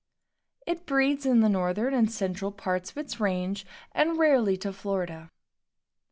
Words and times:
It 0.65 0.87
breeds 0.87 1.27
in 1.27 1.41
the 1.41 1.47
northern 1.47 1.93
and 1.93 2.11
central 2.11 2.51
parts 2.51 2.89
of 2.89 2.97
its 2.97 3.19
range, 3.19 3.67
and 3.91 4.17
rarely 4.17 4.57
to 4.57 4.73
Florida. 4.73 5.29